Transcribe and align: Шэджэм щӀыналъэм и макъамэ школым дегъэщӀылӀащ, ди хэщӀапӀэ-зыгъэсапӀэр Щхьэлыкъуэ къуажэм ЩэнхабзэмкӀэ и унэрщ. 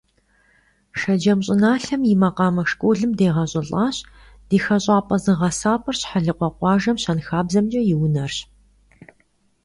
Шэджэм 0.99 1.39
щӀыналъэм 1.45 2.01
и 2.11 2.13
макъамэ 2.21 2.63
школым 2.71 3.11
дегъэщӀылӀащ, 3.17 3.97
ди 4.47 4.57
хэщӀапӀэ-зыгъэсапӀэр 4.63 5.95
Щхьэлыкъуэ 5.99 6.49
къуажэм 6.57 6.97
ЩэнхабзэмкӀэ 7.03 7.81
и 7.93 7.95
унэрщ. 8.05 8.37